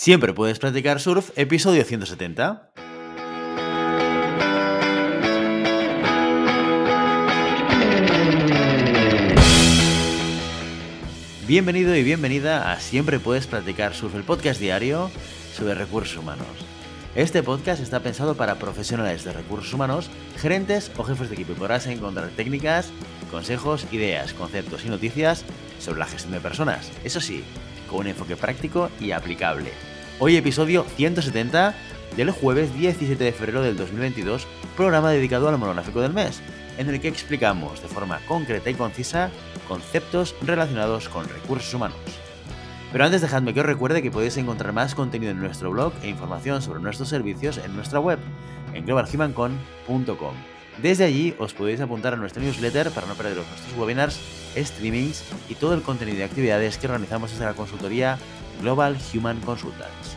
Siempre 0.00 0.32
puedes 0.32 0.58
practicar 0.58 0.98
surf, 0.98 1.30
episodio 1.36 1.84
170. 1.84 2.70
Bienvenido 11.46 11.94
y 11.94 12.02
bienvenida 12.02 12.72
a 12.72 12.80
Siempre 12.80 13.18
puedes 13.18 13.46
practicar 13.46 13.92
surf, 13.92 14.14
el 14.14 14.22
podcast 14.22 14.58
diario 14.58 15.10
sobre 15.52 15.74
recursos 15.74 16.16
humanos. 16.16 16.46
Este 17.14 17.42
podcast 17.42 17.82
está 17.82 18.00
pensado 18.00 18.36
para 18.36 18.54
profesionales 18.54 19.24
de 19.24 19.34
recursos 19.34 19.74
humanos, 19.74 20.08
gerentes 20.38 20.90
o 20.96 21.04
jefes 21.04 21.28
de 21.28 21.34
equipo 21.34 21.52
podrás 21.52 21.86
encontrar 21.86 22.30
técnicas, 22.30 22.90
consejos, 23.30 23.86
ideas, 23.92 24.32
conceptos 24.32 24.82
y 24.86 24.88
noticias 24.88 25.44
sobre 25.78 25.98
la 25.98 26.06
gestión 26.06 26.32
de 26.32 26.40
personas. 26.40 26.90
Eso 27.04 27.20
sí, 27.20 27.44
con 27.90 28.00
un 28.00 28.06
enfoque 28.06 28.36
práctico 28.36 28.88
y 29.00 29.10
aplicable. 29.10 29.72
Hoy 30.18 30.36
episodio 30.36 30.84
170 30.96 31.74
del 32.16 32.30
jueves 32.30 32.74
17 32.74 33.22
de 33.22 33.32
febrero 33.32 33.62
del 33.62 33.76
2022, 33.76 34.46
programa 34.76 35.10
dedicado 35.10 35.48
al 35.48 35.58
monográfico 35.58 36.00
del 36.00 36.12
mes, 36.12 36.40
en 36.78 36.88
el 36.88 37.00
que 37.00 37.08
explicamos 37.08 37.82
de 37.82 37.88
forma 37.88 38.20
concreta 38.26 38.70
y 38.70 38.74
concisa 38.74 39.30
conceptos 39.68 40.34
relacionados 40.42 41.08
con 41.08 41.28
recursos 41.28 41.74
humanos. 41.74 41.98
Pero 42.92 43.04
antes 43.04 43.20
dejadme 43.20 43.54
que 43.54 43.60
os 43.60 43.66
recuerde 43.66 44.02
que 44.02 44.10
podéis 44.10 44.36
encontrar 44.36 44.72
más 44.72 44.94
contenido 44.94 45.32
en 45.32 45.40
nuestro 45.40 45.70
blog 45.70 45.92
e 46.02 46.08
información 46.08 46.62
sobre 46.62 46.80
nuestros 46.80 47.08
servicios 47.08 47.58
en 47.58 47.74
nuestra 47.76 48.00
web, 48.00 48.18
en 48.74 48.84
globalhumancon.com. 48.84 50.59
Desde 50.78 51.04
allí 51.04 51.34
os 51.38 51.52
podéis 51.52 51.80
apuntar 51.80 52.14
a 52.14 52.16
nuestra 52.16 52.42
newsletter 52.42 52.90
para 52.90 53.06
no 53.06 53.14
perderos 53.14 53.46
nuestros 53.46 53.76
webinars, 53.76 54.18
streamings 54.56 55.24
y 55.48 55.54
todo 55.54 55.74
el 55.74 55.82
contenido 55.82 56.18
de 56.18 56.24
actividades 56.24 56.78
que 56.78 56.86
organizamos 56.86 57.30
desde 57.30 57.44
la 57.44 57.54
consultoría 57.54 58.18
Global 58.60 58.96
Human 59.14 59.40
Consultants. 59.40 60.16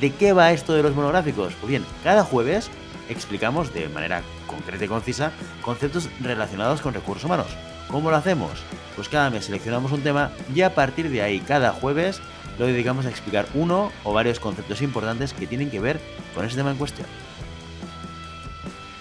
¿De 0.00 0.12
qué 0.12 0.32
va 0.32 0.52
esto 0.52 0.74
de 0.74 0.82
los 0.82 0.94
monográficos? 0.94 1.54
Pues 1.54 1.70
bien, 1.70 1.84
cada 2.02 2.24
jueves 2.24 2.70
explicamos 3.08 3.72
de 3.74 3.88
manera 3.88 4.22
concreta 4.46 4.84
y 4.84 4.88
concisa 4.88 5.32
conceptos 5.62 6.08
relacionados 6.20 6.80
con 6.80 6.94
recursos 6.94 7.24
humanos. 7.24 7.48
¿Cómo 7.88 8.10
lo 8.10 8.16
hacemos? 8.16 8.50
Pues 8.96 9.08
cada 9.08 9.30
mes 9.30 9.46
seleccionamos 9.46 9.92
un 9.92 10.02
tema 10.02 10.30
y 10.54 10.62
a 10.62 10.74
partir 10.74 11.10
de 11.10 11.22
ahí, 11.22 11.40
cada 11.40 11.72
jueves, 11.72 12.20
lo 12.58 12.66
dedicamos 12.66 13.06
a 13.06 13.10
explicar 13.10 13.46
uno 13.54 13.92
o 14.04 14.12
varios 14.12 14.40
conceptos 14.40 14.82
importantes 14.82 15.32
que 15.32 15.46
tienen 15.46 15.70
que 15.70 15.80
ver 15.80 16.00
con 16.34 16.44
ese 16.44 16.56
tema 16.56 16.70
en 16.70 16.76
cuestión. 16.76 17.06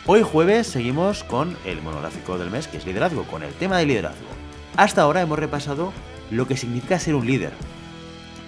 Hoy 0.05 0.21
jueves 0.21 0.67
seguimos 0.67 1.23
con 1.23 1.55
el 1.65 1.81
monográfico 1.81 2.37
del 2.37 2.51
mes, 2.51 2.67
que 2.67 2.75
es 2.75 2.85
liderazgo, 2.85 3.23
con 3.23 3.41
el 3.41 3.53
tema 3.53 3.77
de 3.77 3.85
liderazgo. 3.85 4.27
Hasta 4.75 5.01
ahora 5.01 5.21
hemos 5.21 5.39
repasado 5.39 5.93
lo 6.29 6.45
que 6.45 6.57
significa 6.57 6.99
ser 6.99 7.15
un 7.15 7.25
líder, 7.25 7.53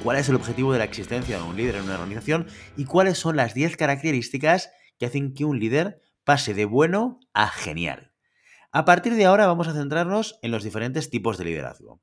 cuál 0.04 0.18
es 0.18 0.28
el 0.28 0.36
objetivo 0.36 0.74
de 0.74 0.80
la 0.80 0.84
existencia 0.84 1.38
de 1.38 1.44
un 1.44 1.56
líder 1.56 1.76
en 1.76 1.84
una 1.84 1.94
organización 1.94 2.48
y 2.76 2.84
cuáles 2.84 3.20
son 3.20 3.38
las 3.38 3.54
10 3.54 3.78
características 3.78 4.70
que 5.00 5.06
hacen 5.06 5.34
que 5.34 5.46
un 5.46 5.58
líder 5.58 6.02
pase 6.26 6.54
de 6.54 6.66
bueno 6.66 7.22
a 7.34 7.48
genial. 7.48 8.12
A 8.74 8.84
partir 8.84 9.16
de 9.16 9.24
ahora 9.24 9.48
vamos 9.48 9.70
a 9.70 9.74
centrarnos 9.74 10.38
en 10.42 10.52
los 10.52 10.66
diferentes 10.66 11.10
tipos 11.10 11.38
de 11.38 11.46
liderazgo. 11.46 12.02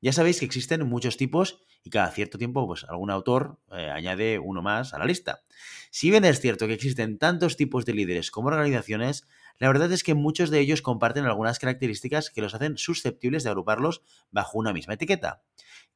Ya 0.00 0.12
sabéis 0.12 0.38
que 0.38 0.46
existen 0.46 0.86
muchos 0.88 1.16
tipos 1.16 1.62
y 1.82 1.90
cada 1.90 2.10
cierto 2.10 2.38
tiempo 2.38 2.66
pues, 2.66 2.84
algún 2.84 3.10
autor 3.10 3.58
eh, 3.72 3.90
añade 3.90 4.38
uno 4.38 4.62
más 4.62 4.94
a 4.94 4.98
la 4.98 5.04
lista. 5.04 5.42
Si 5.90 6.10
bien 6.10 6.24
es 6.24 6.40
cierto 6.40 6.66
que 6.66 6.74
existen 6.74 7.18
tantos 7.18 7.56
tipos 7.56 7.84
de 7.84 7.94
líderes 7.94 8.30
como 8.30 8.48
organizaciones, 8.48 9.26
la 9.58 9.68
verdad 9.68 9.92
es 9.92 10.02
que 10.02 10.14
muchos 10.14 10.50
de 10.50 10.60
ellos 10.60 10.82
comparten 10.82 11.26
algunas 11.26 11.58
características 11.58 12.30
que 12.30 12.40
los 12.40 12.54
hacen 12.54 12.78
susceptibles 12.78 13.44
de 13.44 13.50
agruparlos 13.50 14.02
bajo 14.30 14.58
una 14.58 14.72
misma 14.72 14.94
etiqueta. 14.94 15.42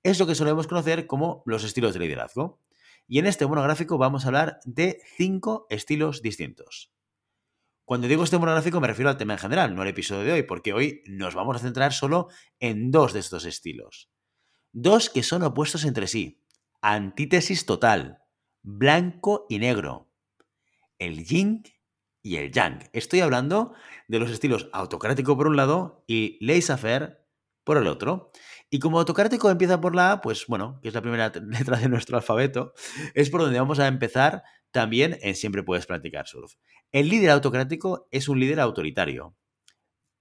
Es 0.02 0.18
lo 0.18 0.27
que 0.27 0.34
solemos 0.34 0.66
conocer 0.66 1.06
como 1.06 1.42
los 1.46 1.64
estilos 1.64 1.94
de 1.94 2.00
liderazgo. 2.00 2.61
Y 3.06 3.18
en 3.18 3.27
este 3.27 3.46
monográfico 3.46 3.98
vamos 3.98 4.24
a 4.24 4.28
hablar 4.28 4.61
de 4.64 5.00
cinco 5.16 5.66
estilos 5.68 6.22
distintos. 6.22 6.93
Cuando 7.84 8.08
digo 8.08 8.24
este 8.24 8.38
monográfico 8.38 8.80
me 8.80 8.86
refiero 8.86 9.10
al 9.10 9.18
tema 9.18 9.34
en 9.34 9.38
general, 9.38 9.74
no 9.74 9.82
al 9.82 9.88
episodio 9.88 10.24
de 10.24 10.32
hoy, 10.32 10.42
porque 10.42 10.72
hoy 10.72 11.02
nos 11.06 11.34
vamos 11.34 11.56
a 11.56 11.61
centrar 11.61 11.92
solo 11.92 12.28
en 12.58 12.90
dos 12.90 13.12
de 13.12 13.20
estos 13.20 13.45
estilos. 13.45 14.11
Dos 14.72 15.11
que 15.11 15.22
son 15.22 15.42
opuestos 15.42 15.84
entre 15.84 16.06
sí. 16.06 16.42
Antítesis 16.80 17.67
total. 17.67 18.18
Blanco 18.62 19.46
y 19.50 19.58
negro. 19.58 20.11
El 20.98 21.24
yin 21.27 21.62
y 22.22 22.36
el 22.36 22.50
yang. 22.50 22.89
Estoy 22.95 23.20
hablando 23.20 23.74
de 24.08 24.18
los 24.18 24.30
estilos 24.30 24.70
autocrático 24.72 25.36
por 25.36 25.46
un 25.46 25.56
lado 25.56 26.05
y 26.06 26.39
laissez-faire 26.45 27.18
por 27.64 27.77
el 27.77 27.86
otro. 27.86 28.30
Y 28.70 28.78
como 28.78 28.98
autocrático 28.98 29.51
empieza 29.51 29.80
por 29.80 29.95
la 29.95 30.12
A, 30.12 30.20
pues 30.22 30.46
bueno, 30.48 30.80
que 30.83 30.89
es 30.89 30.95
la 30.95 31.02
primera 31.02 31.30
letra 31.46 31.77
de 31.77 31.89
nuestro 31.90 32.16
alfabeto, 32.16 32.72
es 33.14 33.28
por 33.28 33.42
donde 33.42 33.61
vamos 33.61 33.78
a 33.78 33.86
empezar 33.86 34.42
también 34.74 35.18
en 35.23 35.36
Siempre 35.36 35.62
puedes 35.62 35.86
practicar 35.86 36.27
surf. 36.27 36.55
El 36.90 37.08
líder 37.08 37.30
autocrático 37.30 38.08
es 38.11 38.29
un 38.29 38.40
líder 38.40 38.58
autoritario. 38.58 39.36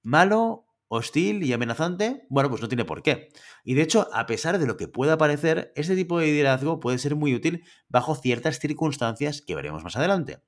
Malo, 0.03 0.67
hostil 0.87 1.41
y 1.41 1.53
amenazante, 1.53 2.27
bueno, 2.29 2.49
pues 2.51 2.61
no 2.61 2.67
tiene 2.67 2.85
por 2.85 3.01
qué. 3.01 3.29
Y 3.63 3.73
de 3.73 3.81
hecho, 3.81 4.07
a 4.13 4.27
pesar 4.27 4.59
de 4.59 4.67
lo 4.67 4.77
que 4.77 4.87
pueda 4.87 5.17
parecer, 5.17 5.73
este 5.75 5.95
tipo 5.95 6.19
de 6.19 6.27
liderazgo 6.27 6.79
puede 6.79 6.99
ser 6.99 7.15
muy 7.15 7.33
útil 7.33 7.63
bajo 7.89 8.13
ciertas 8.13 8.59
circunstancias 8.59 9.41
que 9.41 9.55
veremos 9.55 9.83
más 9.83 9.95
adelante. 9.95 10.43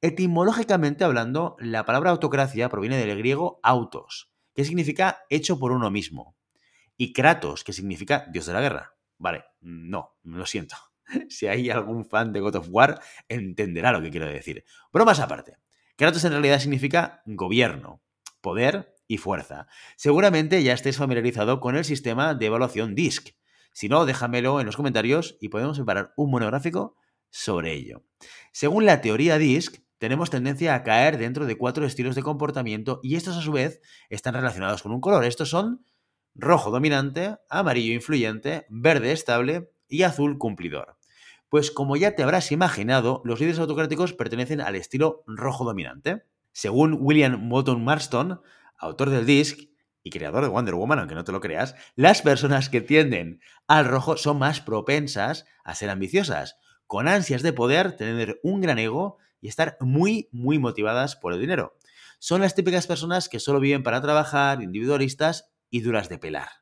Etimológicamente 0.00 1.02
hablando, 1.02 1.56
la 1.58 1.84
palabra 1.84 2.10
autocracia 2.10 2.68
proviene 2.68 2.96
del 2.96 3.18
griego 3.18 3.58
autos, 3.64 4.32
que 4.54 4.64
significa 4.64 5.24
hecho 5.30 5.58
por 5.58 5.72
uno 5.72 5.90
mismo, 5.90 6.36
y 6.96 7.12
kratos, 7.12 7.64
que 7.64 7.72
significa 7.72 8.24
dios 8.30 8.46
de 8.46 8.52
la 8.52 8.60
guerra. 8.60 8.94
Vale, 9.18 9.44
no, 9.60 10.16
lo 10.22 10.46
siento. 10.46 10.76
si 11.28 11.46
hay 11.46 11.70
algún 11.70 12.04
fan 12.04 12.32
de 12.32 12.40
God 12.40 12.56
of 12.56 12.68
War, 12.70 13.00
entenderá 13.28 13.92
lo 13.92 14.02
que 14.02 14.10
quiero 14.10 14.26
decir. 14.26 14.64
Bromas 14.92 15.20
aparte. 15.20 15.56
Kratos 15.96 16.24
en 16.24 16.32
realidad 16.32 16.58
significa 16.58 17.22
gobierno, 17.26 18.02
poder 18.40 18.94
y 19.06 19.18
fuerza. 19.18 19.66
Seguramente 19.96 20.62
ya 20.62 20.72
estés 20.72 20.96
familiarizado 20.96 21.60
con 21.60 21.76
el 21.76 21.84
sistema 21.84 22.34
de 22.34 22.46
evaluación 22.46 22.94
DISC. 22.94 23.36
Si 23.72 23.88
no, 23.88 24.04
déjamelo 24.04 24.60
en 24.60 24.66
los 24.66 24.76
comentarios 24.76 25.36
y 25.40 25.48
podemos 25.48 25.76
preparar 25.76 26.12
un 26.16 26.30
monográfico 26.30 26.96
sobre 27.30 27.72
ello. 27.72 28.04
Según 28.52 28.86
la 28.86 29.00
teoría 29.00 29.38
DISC, 29.38 29.82
tenemos 29.98 30.30
tendencia 30.30 30.74
a 30.74 30.82
caer 30.82 31.16
dentro 31.16 31.46
de 31.46 31.56
cuatro 31.56 31.86
estilos 31.86 32.14
de 32.14 32.22
comportamiento 32.22 33.00
y 33.02 33.16
estos 33.16 33.36
a 33.36 33.40
su 33.40 33.52
vez 33.52 33.80
están 34.10 34.34
relacionados 34.34 34.82
con 34.82 34.92
un 34.92 35.00
color. 35.00 35.24
Estos 35.24 35.50
son 35.50 35.84
rojo 36.34 36.70
dominante, 36.70 37.36
amarillo 37.48 37.92
influyente, 37.92 38.66
verde 38.68 39.12
estable 39.12 39.70
y 39.88 40.02
azul 40.02 40.38
cumplidor. 40.38 40.96
Pues 41.52 41.70
como 41.70 41.96
ya 41.96 42.14
te 42.14 42.22
habrás 42.22 42.50
imaginado, 42.50 43.20
los 43.26 43.38
líderes 43.38 43.58
autocráticos 43.58 44.14
pertenecen 44.14 44.62
al 44.62 44.74
estilo 44.74 45.22
rojo 45.26 45.66
dominante. 45.66 46.22
Según 46.52 46.96
William 46.98 47.38
Moulton 47.46 47.84
Marston, 47.84 48.40
autor 48.78 49.10
del 49.10 49.26
disc 49.26 49.58
y 50.02 50.08
creador 50.08 50.44
de 50.44 50.48
Wonder 50.48 50.74
Woman, 50.76 51.00
aunque 51.00 51.14
no 51.14 51.24
te 51.24 51.32
lo 51.32 51.42
creas, 51.42 51.74
las 51.94 52.22
personas 52.22 52.70
que 52.70 52.80
tienden 52.80 53.42
al 53.66 53.84
rojo 53.84 54.16
son 54.16 54.38
más 54.38 54.62
propensas 54.62 55.44
a 55.62 55.74
ser 55.74 55.90
ambiciosas, 55.90 56.56
con 56.86 57.06
ansias 57.06 57.42
de 57.42 57.52
poder, 57.52 57.98
tener 57.98 58.40
un 58.42 58.62
gran 58.62 58.78
ego 58.78 59.18
y 59.42 59.48
estar 59.48 59.76
muy, 59.78 60.30
muy 60.32 60.58
motivadas 60.58 61.16
por 61.16 61.34
el 61.34 61.40
dinero. 61.40 61.76
Son 62.18 62.40
las 62.40 62.54
típicas 62.54 62.86
personas 62.86 63.28
que 63.28 63.40
solo 63.40 63.60
viven 63.60 63.82
para 63.82 64.00
trabajar, 64.00 64.62
individualistas 64.62 65.52
y 65.68 65.82
duras 65.82 66.08
de 66.08 66.16
pelar. 66.16 66.61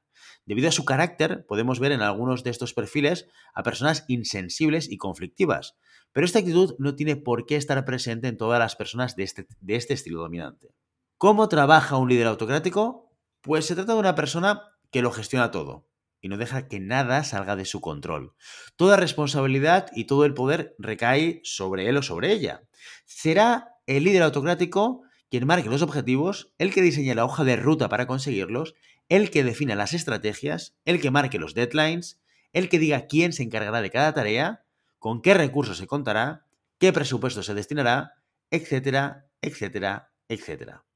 Debido 0.50 0.68
a 0.68 0.72
su 0.72 0.84
carácter, 0.84 1.46
podemos 1.46 1.78
ver 1.78 1.92
en 1.92 2.02
algunos 2.02 2.42
de 2.42 2.50
estos 2.50 2.74
perfiles 2.74 3.28
a 3.54 3.62
personas 3.62 4.04
insensibles 4.08 4.90
y 4.90 4.96
conflictivas, 4.96 5.76
pero 6.10 6.26
esta 6.26 6.40
actitud 6.40 6.74
no 6.80 6.96
tiene 6.96 7.14
por 7.14 7.46
qué 7.46 7.54
estar 7.54 7.84
presente 7.84 8.26
en 8.26 8.36
todas 8.36 8.58
las 8.58 8.74
personas 8.74 9.14
de 9.14 9.22
este, 9.22 9.46
de 9.60 9.76
este 9.76 9.94
estilo 9.94 10.18
dominante. 10.18 10.74
¿Cómo 11.18 11.48
trabaja 11.48 11.98
un 11.98 12.08
líder 12.08 12.26
autocrático? 12.26 13.12
Pues 13.42 13.64
se 13.64 13.76
trata 13.76 13.92
de 13.92 14.00
una 14.00 14.16
persona 14.16 14.64
que 14.90 15.02
lo 15.02 15.12
gestiona 15.12 15.52
todo 15.52 15.86
y 16.20 16.28
no 16.28 16.36
deja 16.36 16.66
que 16.66 16.80
nada 16.80 17.22
salga 17.22 17.54
de 17.54 17.64
su 17.64 17.80
control. 17.80 18.34
Toda 18.74 18.96
responsabilidad 18.96 19.86
y 19.94 20.06
todo 20.06 20.24
el 20.24 20.34
poder 20.34 20.74
recae 20.80 21.42
sobre 21.44 21.88
él 21.88 21.96
o 21.96 22.02
sobre 22.02 22.32
ella. 22.32 22.64
Será 23.04 23.76
el 23.86 24.02
líder 24.02 24.24
autocrático 24.24 25.04
quien 25.30 25.46
marque 25.46 25.70
los 25.70 25.82
objetivos, 25.82 26.52
el 26.58 26.74
que 26.74 26.82
diseñe 26.82 27.14
la 27.14 27.24
hoja 27.24 27.44
de 27.44 27.54
ruta 27.54 27.88
para 27.88 28.08
conseguirlos 28.08 28.74
el 29.10 29.30
que 29.30 29.44
defina 29.44 29.74
las 29.74 29.92
estrategias, 29.92 30.78
el 30.86 31.00
que 31.00 31.10
marque 31.10 31.38
los 31.38 31.52
deadlines, 31.52 32.22
el 32.52 32.68
que 32.68 32.78
diga 32.78 33.06
quién 33.06 33.32
se 33.32 33.42
encargará 33.42 33.82
de 33.82 33.90
cada 33.90 34.14
tarea, 34.14 34.64
con 34.98 35.20
qué 35.20 35.34
recursos 35.34 35.76
se 35.78 35.86
contará, 35.86 36.46
qué 36.78 36.92
presupuesto 36.92 37.42
se 37.42 37.52
destinará, 37.52 38.14
etcétera, 38.50 39.28
etcétera, 39.42 40.12
etcétera. 40.28 40.86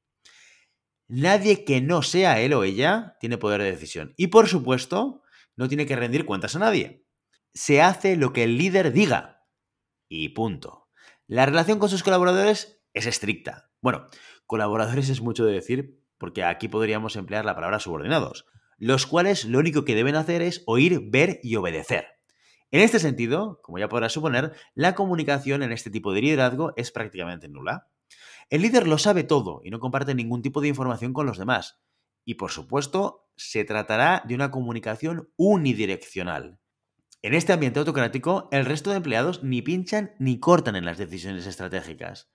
Nadie 1.07 1.65
que 1.65 1.81
no 1.81 2.01
sea 2.01 2.39
él 2.39 2.53
o 2.53 2.63
ella 2.63 3.17
tiene 3.19 3.37
poder 3.37 3.61
de 3.61 3.71
decisión. 3.71 4.13
Y 4.17 4.27
por 4.27 4.47
supuesto, 4.47 5.21
no 5.57 5.67
tiene 5.67 5.85
que 5.85 5.95
rendir 5.95 6.25
cuentas 6.25 6.55
a 6.55 6.59
nadie. 6.59 7.05
Se 7.53 7.81
hace 7.81 8.15
lo 8.15 8.33
que 8.33 8.43
el 8.43 8.57
líder 8.57 8.93
diga. 8.93 9.45
Y 10.07 10.29
punto. 10.29 10.89
La 11.27 11.45
relación 11.45 11.79
con 11.79 11.89
sus 11.89 12.01
colaboradores 12.01 12.81
es 12.93 13.05
estricta. 13.07 13.71
Bueno, 13.81 14.07
colaboradores 14.45 15.09
es 15.09 15.21
mucho 15.21 15.45
de 15.45 15.53
decir, 15.53 16.04
porque 16.17 16.43
aquí 16.43 16.67
podríamos 16.67 17.15
emplear 17.15 17.45
la 17.45 17.55
palabra 17.55 17.79
subordinados, 17.79 18.45
los 18.77 19.05
cuales 19.05 19.45
lo 19.45 19.59
único 19.59 19.85
que 19.85 19.95
deben 19.95 20.15
hacer 20.15 20.41
es 20.41 20.63
oír, 20.65 21.01
ver 21.05 21.39
y 21.43 21.55
obedecer. 21.55 22.07
En 22.71 22.81
este 22.81 22.99
sentido, 22.99 23.59
como 23.61 23.79
ya 23.79 23.87
podrás 23.87 24.13
suponer, 24.13 24.53
la 24.73 24.95
comunicación 24.95 25.63
en 25.63 25.71
este 25.71 25.89
tipo 25.89 26.13
de 26.13 26.21
liderazgo 26.21 26.73
es 26.75 26.91
prácticamente 26.91 27.47
nula. 27.47 27.87
El 28.49 28.61
líder 28.61 28.87
lo 28.87 28.97
sabe 28.97 29.23
todo 29.23 29.61
y 29.63 29.69
no 29.69 29.79
comparte 29.79 30.13
ningún 30.13 30.41
tipo 30.41 30.61
de 30.61 30.67
información 30.67 31.13
con 31.13 31.25
los 31.25 31.37
demás. 31.37 31.79
Y 32.25 32.35
por 32.35 32.51
supuesto, 32.51 33.29
se 33.35 33.63
tratará 33.65 34.23
de 34.25 34.35
una 34.35 34.51
comunicación 34.51 35.29
unidireccional. 35.37 36.59
En 37.21 37.33
este 37.33 37.53
ambiente 37.53 37.79
autocrático, 37.79 38.49
el 38.51 38.65
resto 38.65 38.91
de 38.91 38.97
empleados 38.97 39.43
ni 39.43 39.61
pinchan 39.61 40.13
ni 40.19 40.39
cortan 40.39 40.75
en 40.75 40.85
las 40.85 40.97
decisiones 40.97 41.47
estratégicas. 41.47 42.31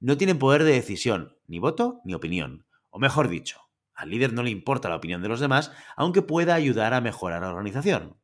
No 0.00 0.16
tienen 0.16 0.38
poder 0.38 0.64
de 0.64 0.72
decisión, 0.72 1.36
ni 1.46 1.60
voto 1.60 2.00
ni 2.04 2.14
opinión. 2.14 2.66
O 2.94 2.98
mejor 2.98 3.28
dicho, 3.28 3.58
al 3.94 4.10
líder 4.10 4.34
no 4.34 4.42
le 4.42 4.50
importa 4.50 4.90
la 4.90 4.96
opinión 4.96 5.22
de 5.22 5.28
los 5.28 5.40
demás, 5.40 5.72
aunque 5.96 6.20
pueda 6.20 6.54
ayudar 6.54 6.92
a 6.92 7.00
mejorar 7.00 7.40
la 7.40 7.48
organización. 7.48 8.18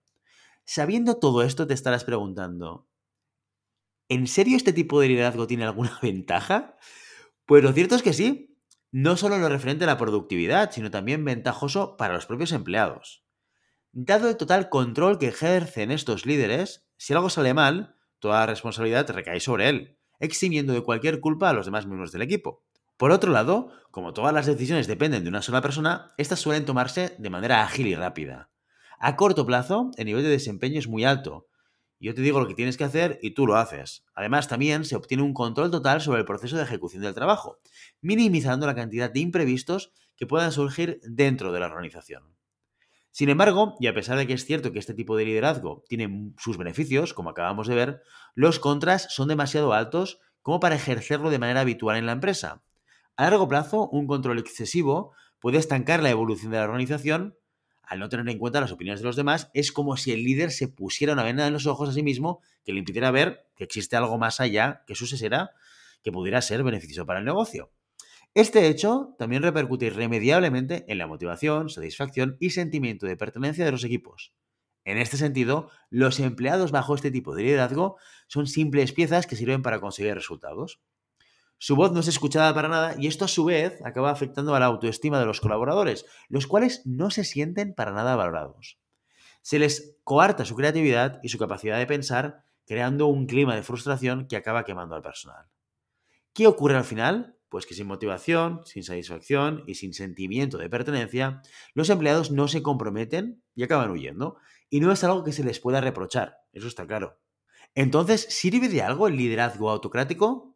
Sabiendo 0.66 1.18
todo 1.18 1.42
esto, 1.42 1.66
te 1.66 1.72
estarás 1.72 2.04
preguntando, 2.04 2.86
¿en 4.10 4.26
serio 4.26 4.58
este 4.58 4.74
tipo 4.74 5.00
de 5.00 5.08
liderazgo 5.08 5.46
tiene 5.46 5.64
alguna 5.64 5.98
ventaja? 6.02 6.76
Pues 7.46 7.64
lo 7.64 7.72
cierto 7.72 7.94
es 7.94 8.02
que 8.02 8.12
sí, 8.12 8.58
no 8.90 9.16
solo 9.16 9.36
en 9.36 9.40
lo 9.40 9.48
referente 9.48 9.84
a 9.84 9.86
la 9.86 9.96
productividad, 9.96 10.70
sino 10.70 10.90
también 10.90 11.24
ventajoso 11.24 11.96
para 11.96 12.12
los 12.12 12.26
propios 12.26 12.52
empleados. 12.52 13.24
Dado 13.92 14.28
el 14.28 14.36
total 14.36 14.68
control 14.68 15.18
que 15.18 15.28
ejercen 15.28 15.90
estos 15.90 16.26
líderes, 16.26 16.86
si 16.98 17.14
algo 17.14 17.30
sale 17.30 17.54
mal, 17.54 17.96
toda 18.18 18.40
la 18.40 18.46
responsabilidad 18.46 19.08
recae 19.08 19.40
sobre 19.40 19.70
él, 19.70 19.98
eximiendo 20.20 20.74
de 20.74 20.82
cualquier 20.82 21.20
culpa 21.20 21.48
a 21.48 21.54
los 21.54 21.64
demás 21.64 21.86
miembros 21.86 22.12
del 22.12 22.20
equipo. 22.20 22.67
Por 22.98 23.10
otro 23.10 23.32
lado, 23.32 23.72
como 23.90 24.12
todas 24.12 24.34
las 24.34 24.44
decisiones 24.44 24.86
dependen 24.86 25.22
de 25.22 25.30
una 25.30 25.40
sola 25.40 25.62
persona, 25.62 26.12
estas 26.18 26.40
suelen 26.40 26.66
tomarse 26.66 27.16
de 27.18 27.30
manera 27.30 27.62
ágil 27.62 27.86
y 27.86 27.94
rápida. 27.94 28.50
A 28.98 29.16
corto 29.16 29.46
plazo, 29.46 29.90
el 29.96 30.04
nivel 30.04 30.24
de 30.24 30.28
desempeño 30.28 30.78
es 30.78 30.88
muy 30.88 31.04
alto, 31.04 31.48
yo 32.00 32.14
te 32.14 32.22
digo 32.22 32.38
lo 32.38 32.46
que 32.46 32.54
tienes 32.54 32.76
que 32.76 32.84
hacer 32.84 33.18
y 33.22 33.32
tú 33.32 33.46
lo 33.46 33.56
haces. 33.56 34.04
Además, 34.14 34.46
también 34.46 34.84
se 34.84 34.94
obtiene 34.94 35.24
un 35.24 35.34
control 35.34 35.70
total 35.70 36.00
sobre 36.00 36.20
el 36.20 36.26
proceso 36.26 36.56
de 36.56 36.62
ejecución 36.62 37.02
del 37.02 37.14
trabajo, 37.14 37.58
minimizando 38.00 38.66
la 38.66 38.76
cantidad 38.76 39.10
de 39.10 39.20
imprevistos 39.20 39.92
que 40.16 40.26
puedan 40.26 40.52
surgir 40.52 41.00
dentro 41.02 41.50
de 41.50 41.58
la 41.58 41.66
organización. 41.66 42.36
Sin 43.10 43.30
embargo, 43.30 43.74
y 43.80 43.88
a 43.88 43.94
pesar 43.94 44.16
de 44.16 44.28
que 44.28 44.34
es 44.34 44.44
cierto 44.44 44.70
que 44.70 44.78
este 44.78 44.94
tipo 44.94 45.16
de 45.16 45.24
liderazgo 45.24 45.82
tiene 45.88 46.34
sus 46.38 46.56
beneficios, 46.56 47.14
como 47.14 47.30
acabamos 47.30 47.66
de 47.66 47.74
ver, 47.74 48.02
los 48.34 48.60
contras 48.60 49.08
son 49.12 49.26
demasiado 49.26 49.72
altos 49.72 50.20
como 50.42 50.60
para 50.60 50.76
ejercerlo 50.76 51.30
de 51.30 51.40
manera 51.40 51.62
habitual 51.62 51.96
en 51.96 52.06
la 52.06 52.12
empresa. 52.12 52.62
A 53.18 53.24
largo 53.24 53.48
plazo, 53.48 53.88
un 53.88 54.06
control 54.06 54.38
excesivo 54.38 55.12
puede 55.40 55.58
estancar 55.58 56.04
la 56.04 56.10
evolución 56.10 56.52
de 56.52 56.58
la 56.58 56.64
organización 56.66 57.36
al 57.82 57.98
no 57.98 58.08
tener 58.08 58.28
en 58.28 58.38
cuenta 58.38 58.60
las 58.60 58.70
opiniones 58.70 59.00
de 59.00 59.06
los 59.06 59.16
demás, 59.16 59.50
es 59.54 59.72
como 59.72 59.96
si 59.96 60.12
el 60.12 60.22
líder 60.22 60.52
se 60.52 60.68
pusiera 60.68 61.14
una 61.14 61.24
venda 61.24 61.44
en 61.44 61.52
los 61.52 61.66
ojos 61.66 61.88
a 61.88 61.92
sí 61.92 62.04
mismo 62.04 62.40
que 62.64 62.72
le 62.72 62.78
impidiera 62.78 63.10
ver 63.10 63.48
que 63.56 63.64
existe 63.64 63.96
algo 63.96 64.18
más 64.18 64.38
allá 64.38 64.84
que 64.86 64.94
su 64.94 65.08
sesera 65.08 65.50
que 66.04 66.12
pudiera 66.12 66.40
ser 66.42 66.62
beneficioso 66.62 67.06
para 67.06 67.18
el 67.18 67.24
negocio. 67.24 67.72
Este 68.34 68.68
hecho 68.68 69.16
también 69.18 69.42
repercute 69.42 69.86
irremediablemente 69.86 70.84
en 70.86 70.98
la 70.98 71.08
motivación, 71.08 71.70
satisfacción 71.70 72.36
y 72.38 72.50
sentimiento 72.50 73.06
de 73.06 73.16
pertenencia 73.16 73.64
de 73.64 73.72
los 73.72 73.82
equipos. 73.82 74.32
En 74.84 74.96
este 74.96 75.16
sentido, 75.16 75.72
los 75.90 76.20
empleados 76.20 76.70
bajo 76.70 76.94
este 76.94 77.10
tipo 77.10 77.34
de 77.34 77.42
liderazgo 77.42 77.96
son 78.28 78.46
simples 78.46 78.92
piezas 78.92 79.26
que 79.26 79.34
sirven 79.34 79.62
para 79.62 79.80
conseguir 79.80 80.14
resultados. 80.14 80.80
Su 81.58 81.74
voz 81.74 81.92
no 81.92 82.00
es 82.00 82.08
escuchada 82.08 82.54
para 82.54 82.68
nada 82.68 82.94
y 82.98 83.08
esto 83.08 83.24
a 83.24 83.28
su 83.28 83.44
vez 83.44 83.80
acaba 83.84 84.10
afectando 84.10 84.54
a 84.54 84.60
la 84.60 84.66
autoestima 84.66 85.18
de 85.18 85.26
los 85.26 85.40
colaboradores, 85.40 86.06
los 86.28 86.46
cuales 86.46 86.82
no 86.84 87.10
se 87.10 87.24
sienten 87.24 87.74
para 87.74 87.92
nada 87.92 88.14
valorados. 88.14 88.78
Se 89.42 89.58
les 89.58 89.96
coarta 90.04 90.44
su 90.44 90.54
creatividad 90.54 91.18
y 91.22 91.30
su 91.30 91.38
capacidad 91.38 91.78
de 91.78 91.86
pensar, 91.86 92.44
creando 92.64 93.06
un 93.06 93.26
clima 93.26 93.56
de 93.56 93.62
frustración 93.62 94.28
que 94.28 94.36
acaba 94.36 94.64
quemando 94.64 94.94
al 94.94 95.02
personal. 95.02 95.46
¿Qué 96.32 96.46
ocurre 96.46 96.76
al 96.76 96.84
final? 96.84 97.36
Pues 97.48 97.66
que 97.66 97.74
sin 97.74 97.86
motivación, 97.86 98.60
sin 98.64 98.84
satisfacción 98.84 99.64
y 99.66 99.74
sin 99.74 99.94
sentimiento 99.94 100.58
de 100.58 100.68
pertenencia, 100.68 101.42
los 101.74 101.90
empleados 101.90 102.30
no 102.30 102.46
se 102.46 102.62
comprometen 102.62 103.42
y 103.54 103.64
acaban 103.64 103.90
huyendo. 103.90 104.36
Y 104.70 104.80
no 104.80 104.92
es 104.92 105.02
algo 105.02 105.24
que 105.24 105.32
se 105.32 105.42
les 105.42 105.58
pueda 105.58 105.80
reprochar, 105.80 106.36
eso 106.52 106.68
está 106.68 106.86
claro. 106.86 107.18
Entonces, 107.74 108.26
¿sirve 108.28 108.68
de 108.68 108.82
algo 108.82 109.08
el 109.08 109.16
liderazgo 109.16 109.70
autocrático? 109.70 110.47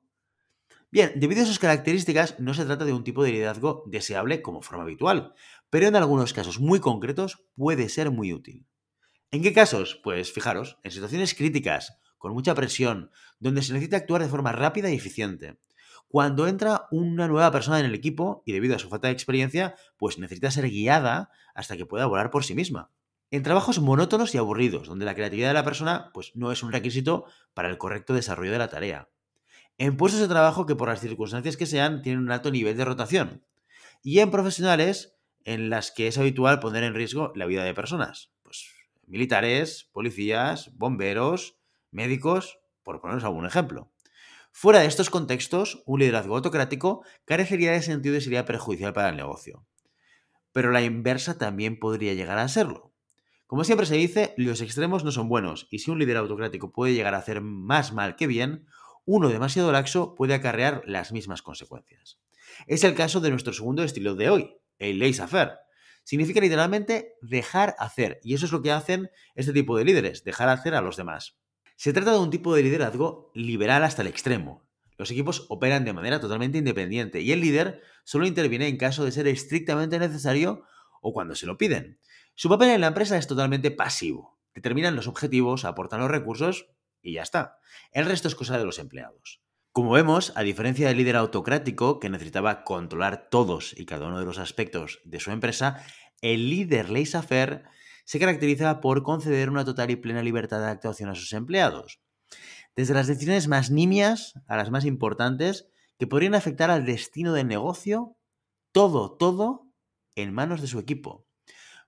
Bien, 0.92 1.10
debido 1.16 1.42
a 1.42 1.46
sus 1.46 1.58
características, 1.58 2.38
no 2.38 2.52
se 2.52 2.66
trata 2.66 2.84
de 2.84 2.92
un 2.92 3.02
tipo 3.02 3.24
de 3.24 3.32
liderazgo 3.32 3.82
deseable 3.86 4.42
como 4.42 4.60
forma 4.60 4.82
habitual, 4.82 5.32
pero 5.70 5.86
en 5.86 5.96
algunos 5.96 6.34
casos 6.34 6.60
muy 6.60 6.80
concretos 6.80 7.46
puede 7.56 7.88
ser 7.88 8.10
muy 8.10 8.34
útil. 8.34 8.66
¿En 9.30 9.40
qué 9.40 9.54
casos? 9.54 9.98
Pues 10.04 10.34
fijaros, 10.34 10.76
en 10.82 10.90
situaciones 10.90 11.34
críticas, 11.34 11.96
con 12.18 12.34
mucha 12.34 12.54
presión, 12.54 13.10
donde 13.40 13.62
se 13.62 13.72
necesita 13.72 13.96
actuar 13.96 14.20
de 14.20 14.28
forma 14.28 14.52
rápida 14.52 14.90
y 14.90 14.96
eficiente. 14.96 15.58
Cuando 16.08 16.46
entra 16.46 16.88
una 16.90 17.26
nueva 17.26 17.50
persona 17.50 17.80
en 17.80 17.86
el 17.86 17.94
equipo 17.94 18.42
y 18.44 18.52
debido 18.52 18.76
a 18.76 18.78
su 18.78 18.90
falta 18.90 19.08
de 19.08 19.14
experiencia, 19.14 19.76
pues 19.96 20.18
necesita 20.18 20.50
ser 20.50 20.68
guiada 20.68 21.30
hasta 21.54 21.78
que 21.78 21.86
pueda 21.86 22.04
volar 22.04 22.30
por 22.30 22.44
sí 22.44 22.54
misma. 22.54 22.90
En 23.30 23.42
trabajos 23.42 23.80
monótonos 23.80 24.34
y 24.34 24.38
aburridos, 24.38 24.88
donde 24.88 25.06
la 25.06 25.14
creatividad 25.14 25.48
de 25.48 25.54
la 25.54 25.64
persona 25.64 26.10
pues, 26.12 26.32
no 26.34 26.52
es 26.52 26.62
un 26.62 26.70
requisito 26.70 27.24
para 27.54 27.70
el 27.70 27.78
correcto 27.78 28.12
desarrollo 28.12 28.52
de 28.52 28.58
la 28.58 28.68
tarea 28.68 29.08
en 29.78 29.96
puestos 29.96 30.20
de 30.20 30.28
trabajo 30.28 30.66
que 30.66 30.76
por 30.76 30.88
las 30.88 31.00
circunstancias 31.00 31.56
que 31.56 31.66
sean 31.66 32.02
tienen 32.02 32.22
un 32.22 32.30
alto 32.30 32.50
nivel 32.50 32.76
de 32.76 32.84
rotación, 32.84 33.44
y 34.02 34.18
en 34.18 34.30
profesionales 34.30 35.16
en 35.44 35.70
las 35.70 35.90
que 35.90 36.06
es 36.06 36.18
habitual 36.18 36.60
poner 36.60 36.84
en 36.84 36.94
riesgo 36.94 37.32
la 37.34 37.46
vida 37.46 37.64
de 37.64 37.74
personas, 37.74 38.32
pues 38.42 38.68
militares, 39.06 39.90
policías, 39.92 40.70
bomberos, 40.76 41.58
médicos, 41.90 42.58
por 42.82 43.00
poneros 43.00 43.24
algún 43.24 43.46
ejemplo. 43.46 43.92
Fuera 44.50 44.80
de 44.80 44.86
estos 44.86 45.10
contextos, 45.10 45.82
un 45.86 46.00
liderazgo 46.00 46.36
autocrático 46.36 47.04
carecería 47.24 47.72
de 47.72 47.82
sentido 47.82 48.16
y 48.16 48.20
sería 48.20 48.44
perjudicial 48.44 48.92
para 48.92 49.08
el 49.08 49.16
negocio. 49.16 49.66
Pero 50.52 50.70
la 50.70 50.82
inversa 50.82 51.38
también 51.38 51.78
podría 51.78 52.14
llegar 52.14 52.38
a 52.38 52.48
serlo. 52.48 52.92
Como 53.46 53.64
siempre 53.64 53.86
se 53.86 53.96
dice, 53.96 54.34
los 54.36 54.60
extremos 54.60 55.04
no 55.04 55.12
son 55.12 55.28
buenos, 55.28 55.68
y 55.70 55.78
si 55.80 55.90
un 55.90 55.98
líder 55.98 56.18
autocrático 56.18 56.72
puede 56.72 56.94
llegar 56.94 57.14
a 57.14 57.18
hacer 57.18 57.40
más 57.40 57.92
mal 57.92 58.16
que 58.16 58.26
bien, 58.26 58.66
uno 59.04 59.28
demasiado 59.28 59.72
laxo 59.72 60.14
puede 60.14 60.34
acarrear 60.34 60.82
las 60.86 61.12
mismas 61.12 61.42
consecuencias. 61.42 62.18
Es 62.66 62.84
el 62.84 62.94
caso 62.94 63.20
de 63.20 63.30
nuestro 63.30 63.52
segundo 63.52 63.82
estilo 63.82 64.14
de 64.14 64.30
hoy, 64.30 64.56
el 64.78 64.98
laissez-faire. 64.98 65.58
Significa 66.04 66.40
literalmente 66.40 67.14
dejar 67.20 67.74
hacer, 67.78 68.20
y 68.22 68.34
eso 68.34 68.46
es 68.46 68.52
lo 68.52 68.62
que 68.62 68.72
hacen 68.72 69.10
este 69.34 69.52
tipo 69.52 69.76
de 69.76 69.84
líderes, 69.84 70.24
dejar 70.24 70.48
hacer 70.48 70.74
a 70.74 70.80
los 70.80 70.96
demás. 70.96 71.36
Se 71.76 71.92
trata 71.92 72.12
de 72.12 72.18
un 72.18 72.30
tipo 72.30 72.54
de 72.54 72.62
liderazgo 72.62 73.30
liberal 73.34 73.84
hasta 73.84 74.02
el 74.02 74.08
extremo. 74.08 74.64
Los 74.98 75.10
equipos 75.10 75.46
operan 75.48 75.84
de 75.84 75.92
manera 75.92 76.20
totalmente 76.20 76.58
independiente 76.58 77.20
y 77.20 77.32
el 77.32 77.40
líder 77.40 77.82
solo 78.04 78.26
interviene 78.26 78.68
en 78.68 78.76
caso 78.76 79.04
de 79.04 79.12
ser 79.12 79.26
estrictamente 79.26 79.98
necesario 79.98 80.64
o 81.00 81.12
cuando 81.12 81.34
se 81.34 81.46
lo 81.46 81.58
piden. 81.58 81.98
Su 82.34 82.48
papel 82.48 82.70
en 82.70 82.80
la 82.80 82.88
empresa 82.88 83.16
es 83.16 83.26
totalmente 83.26 83.70
pasivo. 83.70 84.38
Determinan 84.54 84.94
los 84.94 85.08
objetivos, 85.08 85.64
aportan 85.64 86.00
los 86.00 86.10
recursos 86.10 86.68
y 87.02 87.14
ya 87.14 87.22
está. 87.22 87.58
El 87.90 88.06
resto 88.06 88.28
es 88.28 88.34
cosa 88.34 88.58
de 88.58 88.64
los 88.64 88.78
empleados. 88.78 89.42
Como 89.72 89.92
vemos, 89.92 90.32
a 90.36 90.42
diferencia 90.42 90.88
del 90.88 90.98
líder 90.98 91.16
autocrático 91.16 91.98
que 91.98 92.10
necesitaba 92.10 92.62
controlar 92.62 93.28
todos 93.30 93.74
y 93.78 93.86
cada 93.86 94.06
uno 94.06 94.18
de 94.18 94.26
los 94.26 94.38
aspectos 94.38 95.00
de 95.04 95.18
su 95.18 95.30
empresa, 95.30 95.82
el 96.20 96.50
líder 96.50 96.90
laissez-faire 96.90 97.64
se 98.04 98.18
caracteriza 98.18 98.80
por 98.80 99.02
conceder 99.02 99.48
una 99.48 99.64
total 99.64 99.90
y 99.90 99.96
plena 99.96 100.22
libertad 100.22 100.60
de 100.60 100.70
actuación 100.70 101.08
a 101.08 101.14
sus 101.14 101.32
empleados. 101.32 102.00
Desde 102.76 102.94
las 102.94 103.06
decisiones 103.06 103.48
más 103.48 103.70
nimias 103.70 104.34
a 104.46 104.56
las 104.56 104.70
más 104.70 104.84
importantes 104.84 105.68
que 105.98 106.06
podrían 106.06 106.34
afectar 106.34 106.70
al 106.70 106.84
destino 106.84 107.32
del 107.32 107.48
negocio, 107.48 108.16
todo, 108.72 109.16
todo 109.16 109.68
en 110.16 110.34
manos 110.34 110.60
de 110.60 110.66
su 110.66 110.78
equipo. 110.78 111.26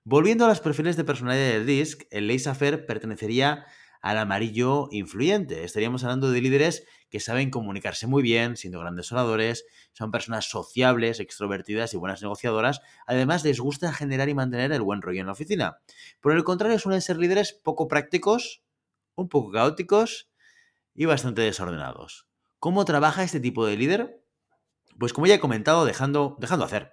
Volviendo 0.05 0.45
a 0.45 0.49
las 0.49 0.61
perfiles 0.61 0.97
de 0.97 1.05
personalidad 1.05 1.53
del 1.53 1.67
DISC, 1.67 2.07
el 2.11 2.29
laissez-faire 2.29 2.87
pertenecería 2.87 3.67
al 4.05 4.19
amarillo 4.19 4.89
influyente. 4.91 5.65
Estaríamos 5.65 6.05
hablando 6.05 6.31
de 6.31 6.43
líderes 6.43 6.87
que 7.09 7.21
saben 7.21 7.51
comunicarse 7.51 8.07
muy 8.07 8.23
bien, 8.23 8.59
siendo 8.59 8.79
grandes 8.79 9.11
oradores, 9.11 9.65
son 9.95 10.11
personas 10.11 10.45
sociables, 10.45 11.21
extrovertidas 11.21 11.95
y 11.95 11.97
buenas 11.97 12.21
negociadoras. 12.21 12.83
Además, 13.07 13.45
les 13.45 13.61
gusta 13.61 13.95
generar 13.95 14.29
y 14.29 14.35
mantener 14.35 14.73
el 14.73 14.83
buen 14.83 15.01
rollo 15.01 15.21
en 15.21 15.27
la 15.27 15.33
oficina. 15.33 15.79
Por 16.21 16.33
el 16.33 16.45
contrario, 16.45 16.79
suelen 16.79 17.01
ser 17.01 17.17
líderes 17.17 17.55
poco 17.55 17.89
prácticos, 17.89 18.63
un 19.15 19.31
poco 19.31 19.53
caóticos 19.53 20.29
y 20.95 21.07
bastante 21.07 21.41
desordenados. 21.41 22.27
¿Cómo 22.59 22.85
trabaja 22.85 23.25
este 23.25 23.41
tipo 23.41 23.65
de 23.65 23.79
líder? 23.79 24.23
Pues 24.99 25.15
como 25.15 25.27
ya 25.27 25.37
he 25.37 25.41
comentado, 25.41 25.87
dejando, 25.87 26.37
dejando 26.41 26.67
hacer. 26.67 26.93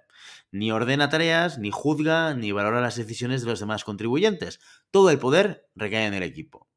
Ni 0.50 0.72
ordena 0.72 1.10
tareas, 1.10 1.58
ni 1.58 1.72
juzga, 1.72 2.32
ni 2.32 2.52
valora 2.52 2.80
las 2.80 2.96
decisiones 2.96 3.42
de 3.42 3.50
los 3.50 3.60
demás 3.60 3.84
contribuyentes. 3.84 4.60
Todo 4.90 5.10
el 5.10 5.18
poder 5.18 5.68
recae 5.74 6.06
en 6.06 6.14
el 6.14 6.22
equipo. 6.22 6.71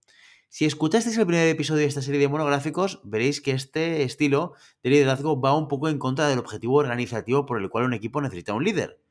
Si 0.56 0.64
escuchasteis 0.64 1.18
el 1.18 1.28
primer 1.28 1.50
episodio 1.50 1.82
de 1.82 1.88
esta 1.88 2.02
serie 2.02 2.22
de 2.22 2.30
monográficos, 2.30 3.02
veréis 3.04 3.42
que 3.42 3.52
este 3.52 4.04
estilo 4.04 4.54
de 4.84 4.92
liderazgo 4.92 5.42
va 5.42 5.54
un 5.54 5.68
poco 5.68 5.90
en 5.90 6.00
contra 6.00 6.30
del 6.30 6.40
objetivo 6.40 6.78
organizativo 6.78 7.46
por 7.46 7.62
el 7.62 7.70
cual 7.70 7.84
un 7.84 7.94
equipo 7.94 8.22
necesita 8.22 8.54
un 8.54 8.64
líder. 8.64 9.02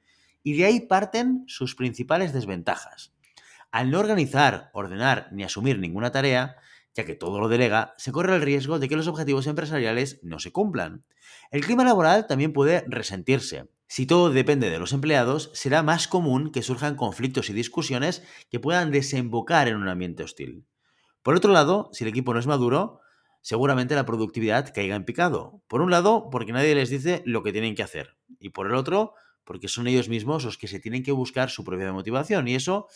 Y 0.43 0.57
de 0.57 0.65
ahí 0.65 0.81
parten 0.81 1.45
sus 1.47 1.75
principales 1.75 2.33
desventajas. 2.33 3.13
Al 3.71 3.91
no 3.91 4.01
organizar, 4.01 4.71
ordenar 4.73 5.29
ni 5.33 5.45
asumir 5.45 5.79
ninguna 5.79 6.11
tarea, 6.11 6.57
ya 6.95 7.05
que 7.05 7.15
todo 7.15 7.39
lo 7.39 7.49
delega, 7.49 7.93
se 7.99 8.11
corre 8.11 8.35
el 8.35 8.41
riesgo 8.41 8.79
de 8.79 8.89
que 8.89 8.97
los 8.97 9.07
objetivos 9.07 9.47
empresariales 9.47 10.21
no 10.23 10.39
se 10.39 10.51
cumplan. 10.51 11.05
El 11.51 11.63
clima 11.63 11.85
laboral 11.85 12.27
también 12.27 12.55
puede 12.55 12.87
resentirse. 12.89 13.69
Si 13.87 14.07
todo 14.07 14.31
depende 14.31 14.71
de 14.71 14.79
los 14.79 14.95
empleados, 14.95 15.51
será 15.53 15.83
más 15.83 16.09
común 16.09 16.53
que 16.53 16.63
surjan 16.63 16.97
conflictos 16.97 17.51
y 17.51 17.53
discusiones 17.53 18.23
que 18.51 18.61
puedan 18.61 18.91
desembocar 18.91 19.69
en 19.69 19.77
un 19.77 19.89
ambiente 19.89 20.23
hostil. 20.23 20.65
Por 21.25 21.35
otro 21.37 21.55
lado, 21.55 21.89
si 21.95 22.05
el 22.05 22.11
equipo 22.11 22.35
no 22.35 22.39
es 22.39 22.47
maduro, 22.47 23.01
seguramente 23.41 23.95
la 23.95 24.05
productividad 24.05 24.75
caiga 24.75 24.95
en 24.95 25.07
picado. 25.07 25.63
Por 25.69 25.81
un 25.81 25.91
lado, 25.91 26.29
porque 26.31 26.53
nadie 26.53 26.75
les 26.75 26.91
dice 26.91 27.23
lo 27.25 27.43
que 27.43 27.51
tienen 27.51 27.75
que 27.75 27.83
hacer. 27.83 28.19
Y 28.39 28.51
por 28.51 28.67
el 28.67 28.75
otro, 28.75 29.15
porque 29.45 29.69
son 29.69 29.87
ellos 29.87 30.11
mismos 30.11 30.45
los 30.45 30.59
que 30.59 30.69
se 30.69 30.81
tienen 30.81 31.03
que 31.03 31.13
buscar 31.13 31.49
su 31.49 31.65
propia 31.65 31.91
motivación. 31.95 32.47
Y 32.47 32.55
eso, 32.55 32.89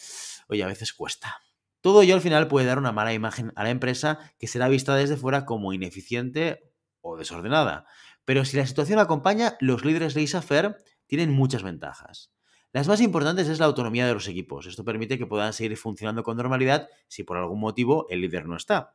oye, 0.47 0.63
a 0.63 0.67
veces 0.67 0.93
cuesta. 0.93 1.41
Todo 1.81 2.03
ello 2.03 2.15
al 2.15 2.21
final 2.21 2.49
puede 2.49 2.67
dar 2.67 2.77
una 2.77 2.93
mala 2.93 3.15
imagen 3.15 3.51
a 3.57 3.65
la 3.65 3.71
empresa 3.71 4.19
que 4.39 4.47
será 4.47 4.69
vista 4.69 4.95
desde 4.95 5.17
fuera 5.17 5.47
como 5.47 5.73
ineficiente 5.73 6.71
o 7.01 7.17
desordenada. 7.17 7.87
Pero 8.27 8.45
si 8.45 8.59
la 8.59 8.67
situación 8.67 8.99
acompaña, 8.99 9.57
los 9.59 9.87
líderes 9.87 10.13
de 10.13 10.21
ISAFER 10.21 10.77
tienen 11.07 11.31
muchas 11.31 11.63
ventajas. 11.63 12.31
Las 12.73 12.87
más 12.87 13.01
importantes 13.01 13.49
es 13.49 13.59
la 13.59 13.67
autonomía 13.67 14.07
de 14.07 14.13
los 14.13 14.29
equipos. 14.29 14.67
Esto 14.67 14.85
permite 14.85 15.17
que 15.17 15.27
puedan 15.27 15.53
seguir 15.53 15.77
funcionando 15.77 16.23
con 16.23 16.37
normalidad 16.37 16.89
si 17.09 17.25
por 17.25 17.39
algún 17.39 17.61
motivo 17.61 18.07
el 18.11 18.21
líder 18.21 18.47
no 18.47 18.57
está. 18.57 18.95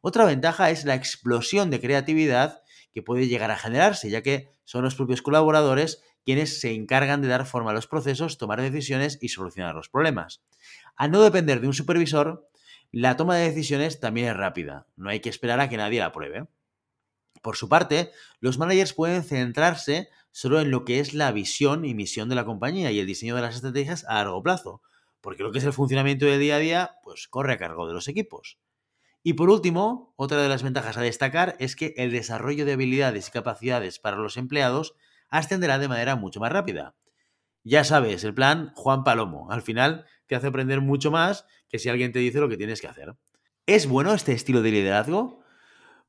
Otra 0.00 0.24
ventaja 0.24 0.70
es 0.70 0.84
la 0.84 0.94
explosión 0.94 1.70
de 1.70 1.80
creatividad 1.80 2.62
que 2.94 3.02
puede 3.02 3.26
llegar 3.26 3.50
a 3.50 3.58
generarse, 3.58 4.08
ya 4.08 4.22
que 4.22 4.50
son 4.64 4.84
los 4.84 4.94
propios 4.94 5.22
colaboradores 5.22 6.02
quienes 6.24 6.60
se 6.60 6.74
encargan 6.74 7.22
de 7.22 7.28
dar 7.28 7.46
forma 7.46 7.70
a 7.70 7.74
los 7.74 7.86
procesos, 7.86 8.38
tomar 8.38 8.60
decisiones 8.60 9.18
y 9.20 9.28
solucionar 9.30 9.74
los 9.74 9.88
problemas. 9.88 10.42
Al 10.94 11.10
no 11.10 11.22
depender 11.22 11.60
de 11.60 11.66
un 11.66 11.74
supervisor, 11.74 12.48
la 12.92 13.16
toma 13.16 13.36
de 13.36 13.48
decisiones 13.48 13.98
también 13.98 14.28
es 14.28 14.36
rápida. 14.36 14.86
No 14.96 15.10
hay 15.10 15.20
que 15.20 15.30
esperar 15.30 15.58
a 15.60 15.68
que 15.68 15.76
nadie 15.76 16.00
la 16.00 16.06
apruebe. 16.06 16.46
Por 17.42 17.56
su 17.56 17.68
parte, 17.68 18.10
los 18.40 18.58
managers 18.58 18.92
pueden 18.92 19.22
centrarse 19.22 20.08
solo 20.30 20.60
en 20.60 20.70
lo 20.70 20.84
que 20.84 21.00
es 21.00 21.14
la 21.14 21.32
visión 21.32 21.84
y 21.84 21.94
misión 21.94 22.28
de 22.28 22.34
la 22.34 22.44
compañía 22.44 22.90
y 22.90 23.00
el 23.00 23.06
diseño 23.06 23.34
de 23.34 23.42
las 23.42 23.56
estrategias 23.56 24.04
a 24.08 24.14
largo 24.14 24.42
plazo, 24.42 24.82
porque 25.20 25.42
lo 25.42 25.52
que 25.52 25.58
es 25.58 25.64
el 25.64 25.72
funcionamiento 25.72 26.26
del 26.26 26.40
día 26.40 26.56
a 26.56 26.60
día, 26.60 26.96
pues 27.02 27.28
corre 27.28 27.54
a 27.54 27.58
cargo 27.58 27.86
de 27.86 27.94
los 27.94 28.08
equipos. 28.08 28.58
Y 29.22 29.34
por 29.34 29.50
último, 29.50 30.14
otra 30.16 30.40
de 30.40 30.48
las 30.48 30.62
ventajas 30.62 30.96
a 30.96 31.02
destacar 31.02 31.56
es 31.58 31.76
que 31.76 31.94
el 31.96 32.12
desarrollo 32.12 32.64
de 32.64 32.72
habilidades 32.72 33.28
y 33.28 33.32
capacidades 33.32 33.98
para 33.98 34.16
los 34.16 34.36
empleados 34.36 34.94
ascenderá 35.28 35.78
de 35.78 35.88
manera 35.88 36.16
mucho 36.16 36.40
más 36.40 36.52
rápida. 36.52 36.94
Ya 37.64 37.84
sabes, 37.84 38.24
el 38.24 38.32
plan 38.32 38.72
Juan 38.74 39.04
Palomo, 39.04 39.50
al 39.50 39.62
final 39.62 40.06
te 40.26 40.36
hace 40.36 40.46
aprender 40.46 40.80
mucho 40.80 41.10
más 41.10 41.44
que 41.68 41.78
si 41.78 41.88
alguien 41.88 42.12
te 42.12 42.20
dice 42.20 42.40
lo 42.40 42.48
que 42.48 42.56
tienes 42.56 42.80
que 42.80 42.86
hacer. 42.86 43.16
¿Es 43.66 43.86
bueno 43.86 44.14
este 44.14 44.32
estilo 44.32 44.62
de 44.62 44.70
liderazgo? 44.70 45.42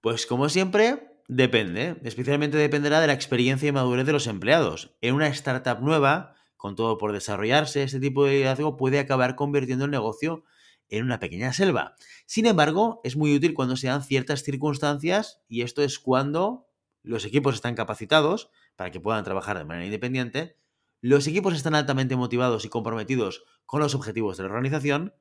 Pues 0.02 0.26
como 0.26 0.48
siempre, 0.48 1.09
Depende, 1.32 1.96
especialmente 2.06 2.58
dependerá 2.58 3.00
de 3.00 3.06
la 3.06 3.14
experiencia 3.14 3.70
y 3.70 3.72
madurez 3.72 4.04
de 4.08 4.14
los 4.14 4.26
empleados. 4.26 4.96
En 5.00 5.14
una 5.14 5.28
startup 5.28 5.80
nueva, 5.80 6.34
con 6.58 6.76
todo 6.76 6.98
por 6.98 7.14
desarrollarse, 7.14 7.84
este 7.84 8.00
tipo 8.00 8.26
de 8.26 8.32
liderazgo 8.32 8.78
puede 8.78 8.98
acabar 8.98 9.36
convirtiendo 9.36 9.86
el 9.86 9.92
negocio 9.92 10.44
en 10.88 11.06
una 11.06 11.20
pequeña 11.20 11.54
selva. 11.54 11.94
Sin 12.26 12.48
embargo, 12.48 13.00
es 13.04 13.16
muy 13.16 13.36
útil 13.36 13.54
cuando 13.54 13.78
se 13.78 13.86
dan 13.86 14.02
ciertas 14.02 14.42
circunstancias 14.42 15.44
y 15.48 15.62
esto 15.62 15.84
es 15.84 16.00
cuando 16.00 16.68
los 17.04 17.26
equipos 17.26 17.54
están 17.54 17.76
capacitados 17.76 18.50
para 18.76 18.90
que 18.90 19.00
puedan 19.00 19.24
trabajar 19.24 19.56
de 19.60 19.66
manera 19.66 19.86
independiente, 19.86 20.58
los 21.00 21.28
equipos 21.28 21.54
están 21.54 21.76
altamente 21.76 22.16
motivados 22.16 22.66
y 22.66 22.70
comprometidos 22.70 23.44
con 23.68 23.82
los 23.82 23.94
objetivos 23.94 24.38
de 24.38 24.46
la 24.46 24.50
organización 24.50 25.14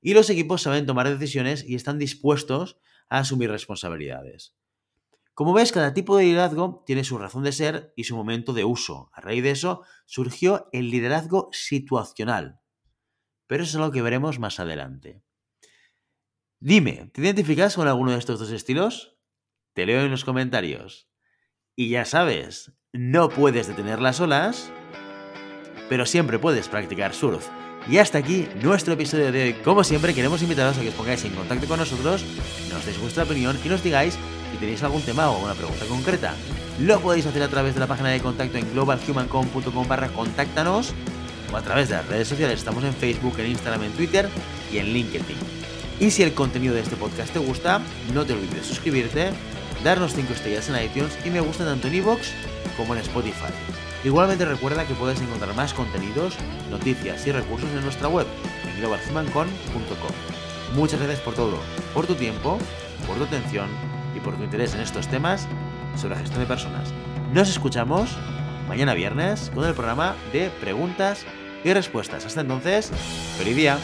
y 0.00 0.14
los 0.14 0.30
equipos 0.30 0.62
saben 0.62 0.86
tomar 0.86 1.06
decisiones 1.06 1.62
y 1.68 1.74
están 1.74 1.98
dispuestos 1.98 2.78
a 3.10 3.18
asumir 3.18 3.50
responsabilidades. 3.50 4.54
Como 5.40 5.54
ves, 5.54 5.72
cada 5.72 5.94
tipo 5.94 6.18
de 6.18 6.24
liderazgo 6.24 6.84
tiene 6.84 7.02
su 7.02 7.16
razón 7.16 7.44
de 7.44 7.52
ser 7.52 7.94
y 7.96 8.04
su 8.04 8.14
momento 8.14 8.52
de 8.52 8.64
uso. 8.64 9.10
A 9.14 9.22
raíz 9.22 9.42
de 9.42 9.52
eso 9.52 9.84
surgió 10.04 10.68
el 10.70 10.90
liderazgo 10.90 11.48
situacional. 11.50 12.60
Pero 13.46 13.62
eso 13.62 13.70
es 13.70 13.76
algo 13.76 13.90
que 13.90 14.02
veremos 14.02 14.38
más 14.38 14.60
adelante. 14.60 15.22
Dime, 16.58 17.10
¿te 17.14 17.22
identificas 17.22 17.74
con 17.74 17.88
alguno 17.88 18.10
de 18.10 18.18
estos 18.18 18.38
dos 18.38 18.50
estilos? 18.50 19.16
Te 19.72 19.86
leo 19.86 20.02
en 20.02 20.10
los 20.10 20.26
comentarios. 20.26 21.08
Y 21.74 21.88
ya 21.88 22.04
sabes, 22.04 22.74
no 22.92 23.30
puedes 23.30 23.66
detener 23.66 23.98
las 23.98 24.20
olas, 24.20 24.70
pero 25.88 26.04
siempre 26.04 26.38
puedes 26.38 26.68
practicar 26.68 27.14
surf. 27.14 27.48
Y 27.88 27.96
hasta 27.96 28.18
aquí 28.18 28.46
nuestro 28.62 28.92
episodio 28.92 29.32
de 29.32 29.42
hoy. 29.42 29.52
Como 29.54 29.84
siempre, 29.84 30.12
queremos 30.12 30.42
invitaros 30.42 30.76
a 30.76 30.82
que 30.82 30.90
os 30.90 30.94
pongáis 30.94 31.24
en 31.24 31.34
contacto 31.34 31.66
con 31.66 31.78
nosotros, 31.78 32.26
nos 32.70 32.84
deis 32.84 33.00
vuestra 33.00 33.24
opinión 33.24 33.58
y 33.64 33.70
nos 33.70 33.82
digáis 33.82 34.18
si 34.50 34.58
tenéis 34.58 34.82
algún 34.82 35.02
tema 35.02 35.30
o 35.30 35.34
alguna 35.34 35.54
pregunta 35.54 35.84
concreta. 35.86 36.34
Lo 36.80 37.00
podéis 37.00 37.26
hacer 37.26 37.42
a 37.42 37.48
través 37.48 37.74
de 37.74 37.80
la 37.80 37.86
página 37.86 38.08
de 38.08 38.20
contacto 38.20 38.58
en 38.58 38.72
globalhumancom.com 38.72 39.88
barra 39.88 40.08
contáctanos 40.08 40.94
o 41.52 41.56
a 41.56 41.62
través 41.62 41.88
de 41.88 41.96
las 41.96 42.06
redes 42.06 42.28
sociales. 42.28 42.58
Estamos 42.58 42.84
en 42.84 42.94
Facebook, 42.94 43.34
en 43.38 43.46
Instagram, 43.46 43.84
en 43.84 43.92
Twitter 43.92 44.28
y 44.72 44.78
en 44.78 44.92
LinkedIn. 44.92 45.36
Y 46.00 46.10
si 46.10 46.22
el 46.22 46.32
contenido 46.32 46.74
de 46.74 46.80
este 46.80 46.96
podcast 46.96 47.32
te 47.32 47.38
gusta, 47.38 47.80
no 48.14 48.24
te 48.24 48.32
olvides 48.32 48.54
de 48.54 48.64
suscribirte, 48.64 49.30
darnos 49.84 50.14
5 50.14 50.32
estrellas 50.32 50.68
en 50.70 50.82
iTunes 50.82 51.12
y 51.24 51.30
me 51.30 51.40
gusta 51.40 51.64
tanto 51.64 51.88
en 51.88 51.96
iVoox 51.96 52.28
como 52.76 52.94
en 52.94 53.02
Spotify. 53.02 53.52
Igualmente 54.02 54.46
recuerda 54.46 54.86
que 54.86 54.94
puedes 54.94 55.20
encontrar 55.20 55.54
más 55.54 55.74
contenidos, 55.74 56.34
noticias 56.70 57.26
y 57.26 57.32
recursos 57.32 57.68
en 57.70 57.82
nuestra 57.82 58.08
web 58.08 58.26
en 58.66 58.80
globalhumancon.com. 58.80 60.74
Muchas 60.74 61.00
gracias 61.00 61.20
por 61.20 61.34
todo, 61.34 61.58
por 61.92 62.06
tu 62.06 62.14
tiempo, 62.14 62.58
por 63.06 63.18
tu 63.18 63.24
atención 63.24 63.89
y 64.14 64.20
por 64.20 64.36
tu 64.36 64.44
interés 64.44 64.74
en 64.74 64.80
estos 64.80 65.08
temas 65.08 65.46
sobre 65.96 66.14
la 66.14 66.20
gestión 66.20 66.40
de 66.40 66.46
personas. 66.46 66.92
Nos 67.32 67.48
escuchamos 67.48 68.16
mañana 68.68 68.94
viernes 68.94 69.50
con 69.54 69.64
el 69.64 69.74
programa 69.74 70.14
de 70.32 70.50
preguntas 70.60 71.24
y 71.64 71.72
respuestas. 71.72 72.24
Hasta 72.24 72.40
entonces, 72.40 72.90
feliz 73.36 73.56
día. 73.56 73.78